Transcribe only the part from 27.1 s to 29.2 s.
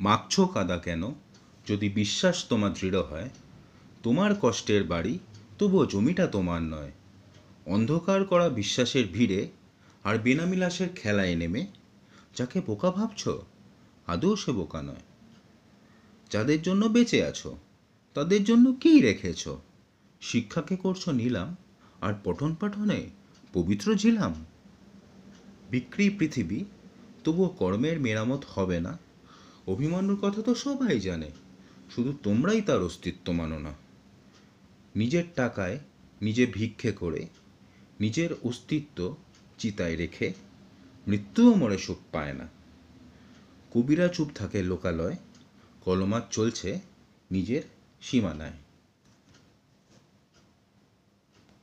তবুও কর্মের মেরামত হবে না।